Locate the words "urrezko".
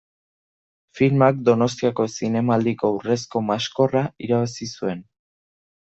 2.97-3.45